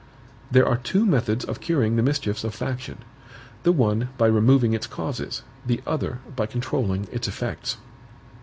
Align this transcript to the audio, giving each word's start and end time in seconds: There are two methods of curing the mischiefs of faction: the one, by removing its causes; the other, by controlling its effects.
There 0.49 0.67
are 0.67 0.77
two 0.77 1.05
methods 1.05 1.45
of 1.45 1.59
curing 1.61 1.95
the 1.95 2.01
mischiefs 2.01 2.43
of 2.43 2.55
faction: 2.55 3.03
the 3.61 3.71
one, 3.71 4.09
by 4.17 4.25
removing 4.25 4.73
its 4.73 4.87
causes; 4.87 5.43
the 5.63 5.79
other, 5.85 6.21
by 6.35 6.47
controlling 6.47 7.07
its 7.11 7.27
effects. 7.27 7.77